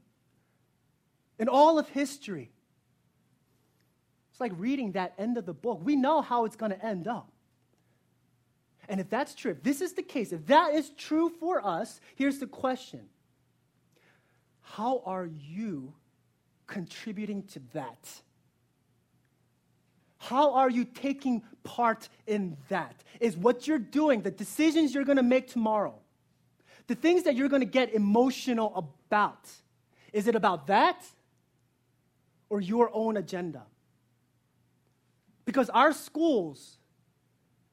[1.38, 2.50] in all of history.
[4.32, 5.80] It's like reading that end of the book.
[5.84, 7.30] We know how it's going to end up.
[8.88, 12.00] And if that's true, if this is the case, if that is true for us,
[12.16, 13.08] here's the question
[14.60, 15.94] How are you
[16.66, 18.08] contributing to that?
[20.18, 23.04] How are you taking part in that?
[23.20, 25.94] Is what you're doing, the decisions you're going to make tomorrow,
[26.86, 29.50] the things that you're going to get emotional about,
[30.12, 31.04] is it about that
[32.48, 33.64] or your own agenda?
[35.44, 36.78] Because our schools,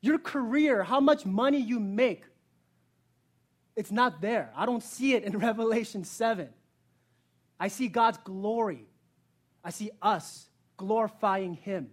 [0.02, 2.24] your career, how much money you make,
[3.76, 4.52] it's not there.
[4.56, 6.50] I don't see it in Revelation 7.
[7.60, 8.88] I see God's glory.
[9.64, 11.90] I see us glorifying Him.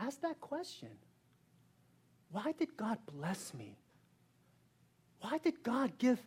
[0.00, 0.90] Ask that question.
[2.30, 3.78] Why did God bless me?
[5.20, 6.20] Why did God give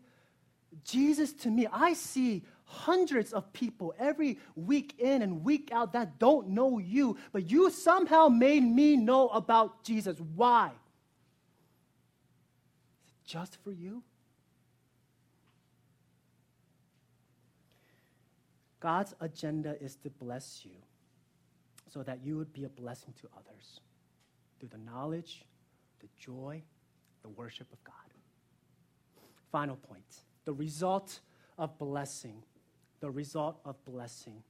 [0.83, 1.67] Jesus to me?
[1.71, 7.17] I see hundreds of people every week in and week out that don't know you,
[7.31, 10.17] but you somehow made me know about Jesus.
[10.35, 10.71] Why?
[13.05, 14.03] Is it just for you?
[18.79, 20.77] God's agenda is to bless you
[21.87, 23.79] so that you would be a blessing to others
[24.59, 25.43] through the knowledge,
[25.99, 26.63] the joy,
[27.21, 27.95] the worship of God.
[29.51, 30.05] Final point
[30.45, 31.19] the result
[31.57, 32.43] of blessing.
[33.01, 34.41] The result of blessing.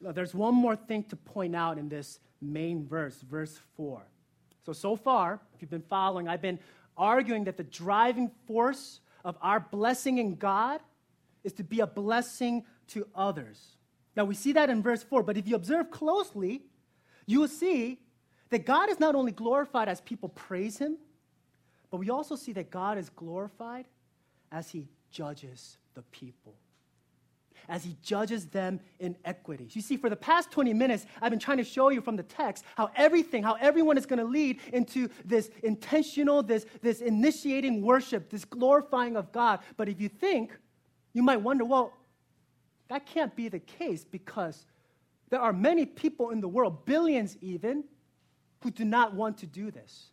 [0.00, 4.02] Now, there's one more thing to point out in this main verse, verse 4.
[4.66, 6.58] So, so far, if you've been following, I've been
[6.96, 10.80] arguing that the driving force of our blessing in God
[11.42, 13.76] is to be a blessing to others.
[14.16, 16.62] Now we see that in verse 4, but if you observe closely,
[17.26, 18.00] you will see
[18.50, 20.98] that God is not only glorified as people praise him,
[21.90, 23.86] but we also see that God is glorified
[24.52, 26.54] as he judges the people,
[27.68, 29.68] as he judges them in equity.
[29.72, 32.22] You see, for the past 20 minutes, I've been trying to show you from the
[32.22, 37.82] text how everything, how everyone is going to lead into this intentional, this, this initiating
[37.82, 39.60] worship, this glorifying of God.
[39.76, 40.56] But if you think,
[41.12, 41.92] you might wonder, well,
[42.88, 44.66] that can't be the case because
[45.30, 47.84] there are many people in the world, billions even,
[48.62, 50.10] who do not want to do this,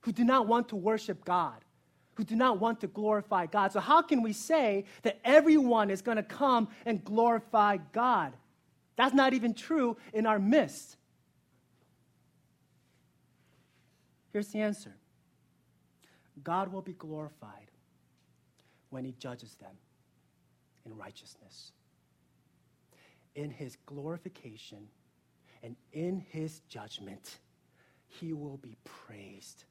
[0.00, 1.64] who do not want to worship God,
[2.14, 3.72] who do not want to glorify God.
[3.72, 8.32] So, how can we say that everyone is going to come and glorify God?
[8.96, 10.96] That's not even true in our midst.
[14.32, 14.94] Here's the answer
[16.42, 17.70] God will be glorified
[18.90, 19.76] when He judges them
[20.86, 21.72] in righteousness.
[23.34, 24.88] In his glorification
[25.62, 27.38] and in his judgment,
[28.08, 29.64] he will be praised.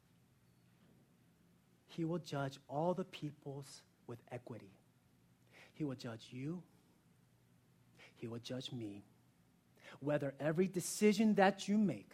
[1.95, 4.71] He will judge all the peoples with equity.
[5.73, 6.61] He will judge you.
[8.15, 9.03] He will judge me.
[9.99, 12.11] Whether every decision that you make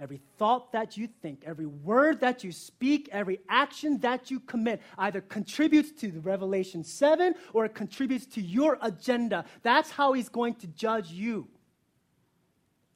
[0.00, 4.80] every thought that you think, every word that you speak, every action that you commit
[4.96, 9.44] either contributes to the Revelation 7 or it contributes to your agenda.
[9.62, 11.48] That's how he's going to judge you.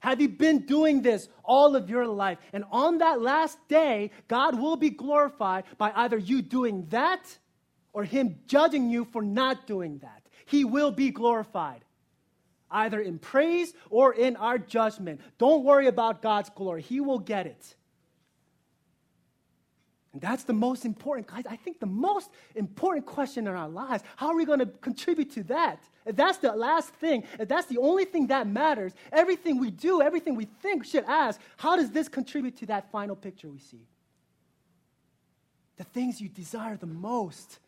[0.04, 2.36] Have you been doing this all of your life?
[2.52, 7.38] And on that last day, God will be glorified by either you doing that
[7.94, 10.22] or Him judging you for not doing that.
[10.44, 11.86] He will be glorified,
[12.70, 15.22] either in praise or in our judgment.
[15.38, 17.74] Don't worry about God's glory, He will get it.
[20.14, 21.42] And that's the most important, guys.
[21.50, 24.04] I think the most important question in our lives.
[24.14, 25.82] How are we going to contribute to that?
[26.06, 30.00] If that's the last thing, if that's the only thing that matters, everything we do,
[30.00, 33.88] everything we think should ask, how does this contribute to that final picture we see?
[35.78, 37.58] The things you desire the most,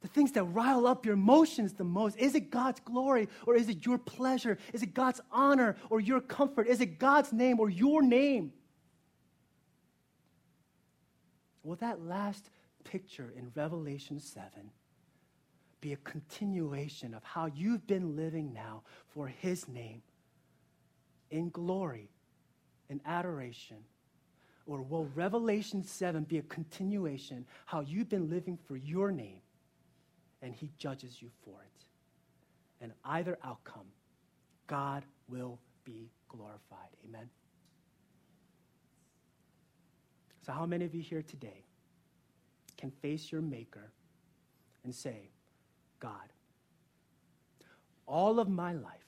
[0.00, 2.16] the things that rile up your emotions the most.
[2.16, 4.56] Is it God's glory or is it your pleasure?
[4.72, 6.68] Is it God's honor or your comfort?
[6.68, 8.54] Is it God's name or your name?
[11.64, 12.50] Will that last
[12.84, 14.48] picture in Revelation 7
[15.80, 20.02] be a continuation of how you've been living now for His name
[21.30, 22.10] in glory
[22.88, 23.78] in adoration?
[24.66, 29.40] Or will Revelation 7 be a continuation how you've been living for your name
[30.40, 31.84] and He judges you for it?
[32.80, 33.86] And either outcome,
[34.66, 36.90] God will be glorified.
[37.04, 37.28] Amen.
[40.44, 41.64] So, how many of you here today
[42.76, 43.92] can face your Maker
[44.84, 45.30] and say,
[46.00, 46.32] God,
[48.06, 49.06] all of my life,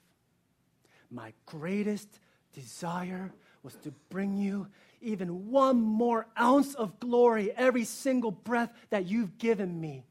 [1.11, 2.09] my greatest
[2.53, 3.33] desire
[3.65, 4.69] was to bring you
[5.01, 10.07] even one more ounce of glory every single breath that you've given me.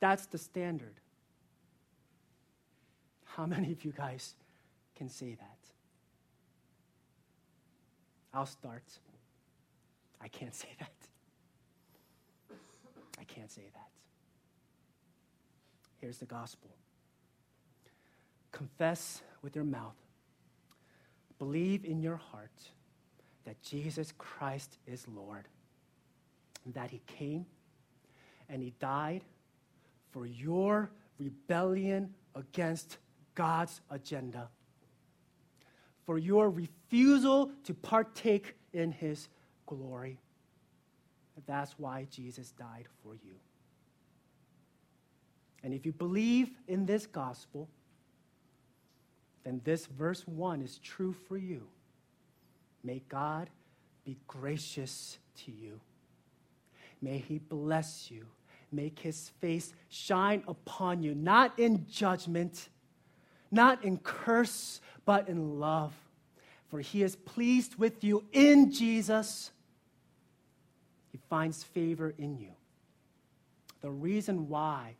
[0.00, 1.00] That's the standard.
[3.24, 4.34] How many of you guys
[4.96, 5.55] can say that?
[8.36, 8.84] I'll start.
[10.20, 10.92] I can't say that.
[13.18, 13.88] I can't say that.
[16.00, 16.70] Here's the gospel
[18.52, 19.96] confess with your mouth,
[21.38, 22.70] believe in your heart
[23.44, 25.48] that Jesus Christ is Lord,
[26.74, 27.46] that He came
[28.50, 29.24] and He died
[30.10, 32.98] for your rebellion against
[33.34, 34.50] God's agenda
[36.06, 39.28] for your refusal to partake in his
[39.66, 40.18] glory.
[41.46, 43.34] That's why Jesus died for you.
[45.62, 47.68] And if you believe in this gospel,
[49.44, 51.62] then this verse 1 is true for you.
[52.82, 53.50] May God
[54.04, 55.80] be gracious to you.
[57.02, 58.26] May he bless you.
[58.72, 62.68] Make his face shine upon you, not in judgment,
[63.50, 65.94] not in curse, but in love.
[66.68, 69.50] For he is pleased with you in Jesus.
[71.12, 72.50] He finds favor in you.
[73.82, 74.96] The reason why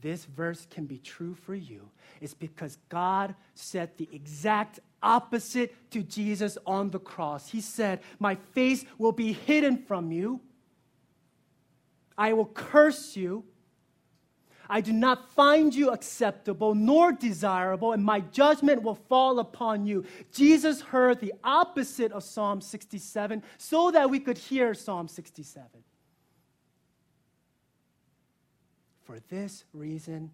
[0.00, 1.88] this verse can be true for you
[2.20, 7.50] is because God said the exact opposite to Jesus on the cross.
[7.50, 10.40] He said, My face will be hidden from you,
[12.16, 13.44] I will curse you.
[14.70, 20.04] I do not find you acceptable nor desirable, and my judgment will fall upon you.
[20.32, 25.66] Jesus heard the opposite of Psalm 67 so that we could hear Psalm 67.
[29.02, 30.30] For this reason,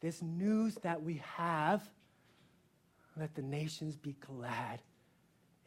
[0.00, 1.88] this news that we have,
[3.16, 4.82] let the nations be glad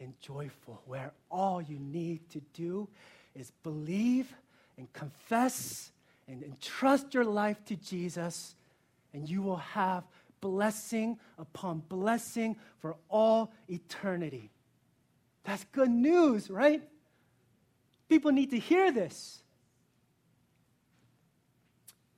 [0.01, 2.89] and joyful, where all you need to do
[3.34, 4.34] is believe
[4.78, 5.91] and confess
[6.28, 8.55] and entrust your life to Jesus,
[9.13, 10.03] and you will have
[10.41, 14.51] blessing upon blessing for all eternity.
[15.43, 16.82] That's good news, right?
[18.09, 19.41] People need to hear this.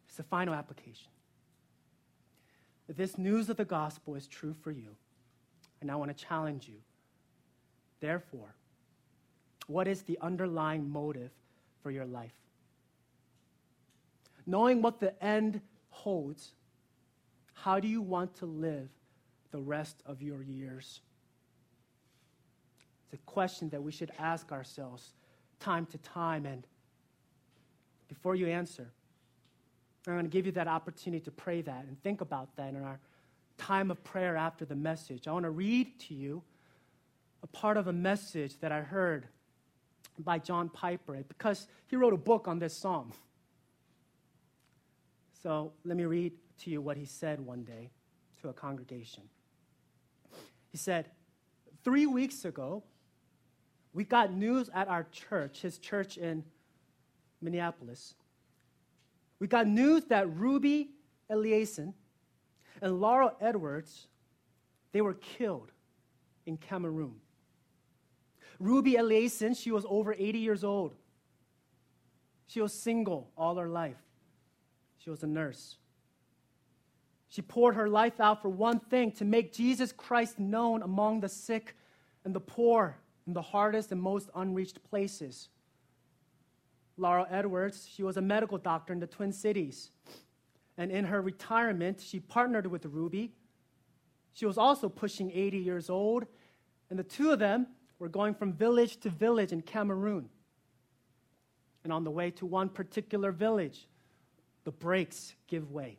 [0.08, 1.10] It's the final application.
[2.88, 4.96] If this news of the gospel is true for you,
[5.82, 6.78] and I want to challenge you.
[8.00, 8.56] Therefore,
[9.68, 11.32] what is the underlying motive
[11.84, 12.34] for your life?
[14.48, 16.54] Knowing what the end holds,
[17.54, 18.90] how do you want to live
[19.52, 21.02] the rest of your years?
[23.06, 25.14] It's a question that we should ask ourselves
[25.60, 26.46] time to time.
[26.46, 26.66] And
[28.08, 28.90] before you answer,
[30.08, 32.84] I'm going to give you that opportunity to pray that and think about that in
[32.84, 33.00] our
[33.58, 35.28] time of prayer after the message.
[35.28, 36.42] I want to read to you
[37.44, 39.28] a part of a message that I heard
[40.20, 43.12] by John Piper because he wrote a book on this psalm.
[45.42, 46.34] So let me read
[46.64, 47.92] to you what he said one day
[48.42, 49.24] to a congregation.
[50.70, 51.10] He said,
[51.84, 52.84] Three weeks ago,
[53.94, 56.44] we got news at our church, his church in
[57.42, 58.16] Minneapolis.
[59.40, 60.90] We got news that Ruby
[61.32, 61.94] Eliason
[62.82, 64.08] and Laura Edwards
[64.92, 65.72] they were killed
[66.46, 67.16] in Cameroon.
[68.60, 70.96] Ruby Eliason, she was over 80 years old.
[72.48, 74.07] She was single all her life.
[75.08, 75.78] She was a nurse.
[77.30, 81.30] She poured her life out for one thing to make Jesus Christ known among the
[81.30, 81.78] sick
[82.26, 85.48] and the poor in the hardest and most unreached places.
[86.98, 89.92] Laura Edwards, she was a medical doctor in the Twin Cities.
[90.78, 93.32] And in her retirement, she partnered with Ruby.
[94.34, 96.26] She was also pushing 80 years old,
[96.90, 100.28] and the two of them were going from village to village in Cameroon.
[101.86, 103.88] And on the way to one particular village,
[104.68, 105.98] the brakes give way.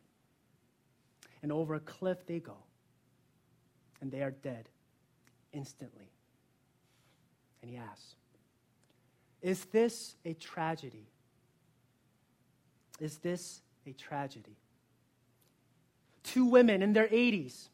[1.43, 2.59] And over a cliff they go.
[4.03, 4.69] And they are dead
[5.55, 6.11] instantly.
[7.63, 8.15] And he asks,
[9.41, 11.07] Is this a tragedy?
[13.01, 14.59] Is this a tragedy?
[16.23, 17.69] Two women in their 80s,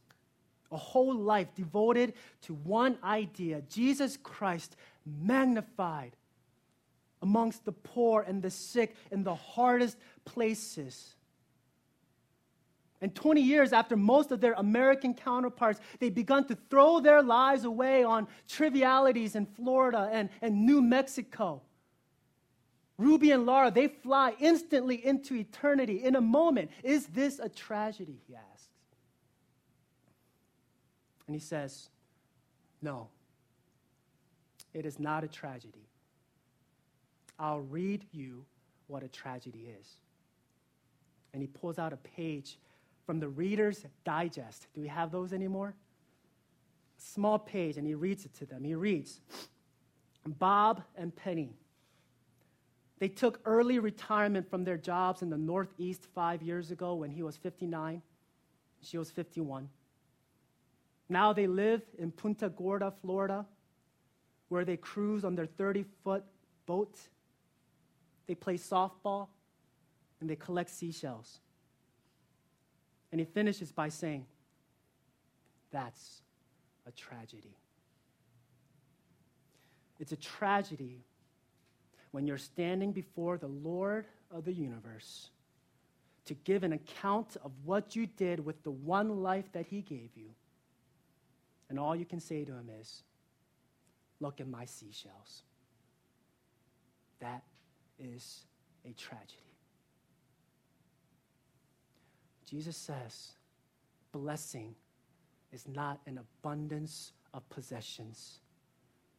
[0.71, 6.15] a whole life devoted to one idea Jesus Christ magnified
[7.23, 11.15] amongst the poor and the sick in the hardest places.
[13.01, 17.65] And 20 years after most of their American counterparts, they've begun to throw their lives
[17.65, 21.61] away on trivialities in Florida and, and New Mexico.
[22.97, 26.71] Ruby and Laura, they fly instantly into eternity in a moment.
[26.83, 28.21] Is this a tragedy?
[28.27, 28.69] He asks.
[31.27, 31.89] And he says,
[32.81, 33.09] No,
[34.73, 35.89] it is not a tragedy.
[37.39, 38.45] I'll read you
[38.87, 39.89] what a tragedy is.
[41.33, 42.59] And he pulls out a page
[43.07, 44.67] from the Reader's Digest.
[44.75, 45.75] Do we have those anymore?
[46.99, 48.65] A small page, and he reads it to them.
[48.65, 49.21] He reads
[50.27, 51.55] Bob and Penny.
[52.99, 57.23] They took early retirement from their jobs in the Northeast five years ago when he
[57.23, 58.01] was 59.
[58.81, 59.69] She was 51.
[61.09, 63.45] Now they live in Punta Gorda, Florida,
[64.49, 66.25] where they cruise on their 30 foot
[66.67, 66.99] boat.
[68.27, 69.29] They play softball
[70.21, 71.41] and they collect seashells.
[73.13, 74.27] And he finishes by saying,
[75.71, 76.23] That's
[76.87, 77.57] a tragedy.
[80.01, 81.05] It's a tragedy
[82.11, 85.31] when you're standing before the Lord of the universe
[86.27, 90.11] to give an account of what you did with the one life that he gave
[90.17, 90.31] you.
[91.69, 93.03] And all you can say to him is,
[94.21, 95.43] Look at my seashells.
[97.21, 97.43] That
[97.99, 98.45] is
[98.85, 99.39] a tragedy.
[102.47, 103.33] Jesus says,
[104.13, 104.75] blessing
[105.53, 108.41] is not an abundance of possessions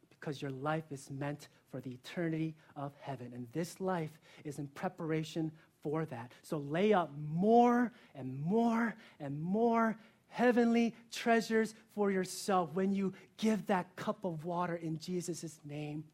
[0.08, 3.32] because your life is meant for the eternity of heaven.
[3.34, 5.50] And this life is in preparation
[5.82, 6.32] for that.
[6.42, 9.96] So lay up more and more and more
[10.28, 16.04] heavenly treasures for yourself when you give that cup of water in Jesus' name.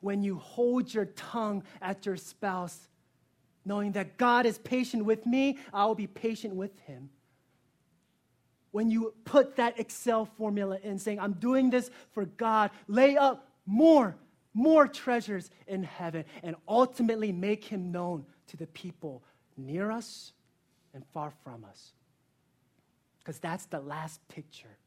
[0.00, 2.88] When you hold your tongue at your spouse,
[3.64, 7.10] knowing that God is patient with me, I'll be patient with him.
[8.70, 13.48] When you put that Excel formula in, saying, I'm doing this for God, lay up
[13.66, 14.16] more,
[14.54, 19.22] more treasures in heaven, and ultimately make him known to the people
[19.56, 20.32] near us
[20.94, 21.92] and far from us
[23.28, 24.78] because that's the last picture.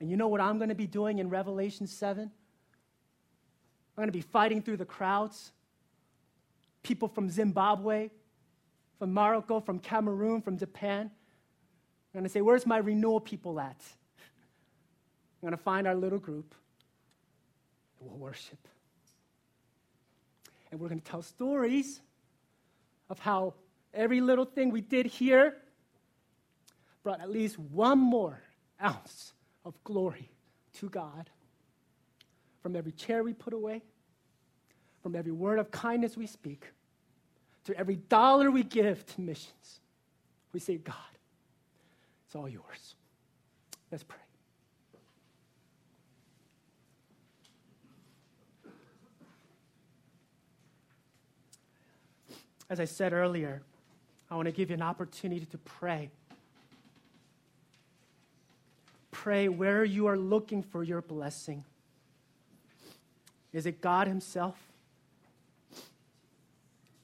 [0.00, 2.30] And you know what I'm going to be doing in Revelation 7?
[3.96, 5.52] I'm going to be fighting through the crowds.
[6.82, 8.10] People from Zimbabwe,
[8.98, 11.10] from Morocco, from Cameroon, from Japan.
[11.10, 13.80] I'm going to say, Where's my renewal people at?
[15.42, 16.54] I'm going to find our little group
[18.00, 18.58] and we'll worship.
[20.70, 22.00] And we're going to tell stories
[23.08, 23.54] of how
[23.94, 25.56] every little thing we did here
[27.02, 28.42] brought at least one more
[28.82, 29.32] ounce
[29.64, 30.30] of glory
[30.74, 31.30] to God.
[32.66, 33.80] From every chair we put away,
[35.00, 36.64] from every word of kindness we speak,
[37.62, 39.78] to every dollar we give to missions,
[40.52, 40.96] we say, God,
[42.26, 42.96] it's all yours.
[43.92, 44.18] Let's pray.
[52.68, 53.62] As I said earlier,
[54.28, 56.10] I want to give you an opportunity to pray
[59.12, 61.64] pray where you are looking for your blessing.
[63.56, 64.54] Is it God Himself?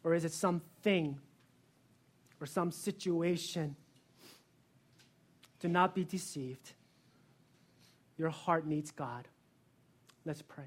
[0.05, 1.19] Or is it something
[2.43, 3.75] or some situation?
[5.61, 6.73] Do not be deceived.
[8.19, 9.27] Your heart needs God.
[10.27, 10.67] Let's pray.